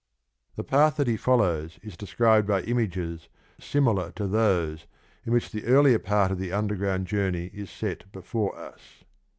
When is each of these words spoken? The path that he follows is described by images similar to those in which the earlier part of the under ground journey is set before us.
The 0.55 0.63
path 0.63 0.95
that 0.95 1.05
he 1.07 1.15
follows 1.15 1.77
is 1.83 1.95
described 1.95 2.47
by 2.47 2.61
images 2.63 3.29
similar 3.59 4.11
to 4.13 4.25
those 4.25 4.87
in 5.27 5.31
which 5.31 5.51
the 5.51 5.65
earlier 5.65 5.99
part 5.99 6.31
of 6.31 6.39
the 6.39 6.51
under 6.51 6.73
ground 6.75 7.05
journey 7.05 7.51
is 7.53 7.69
set 7.69 8.11
before 8.11 8.57
us. 8.57 9.03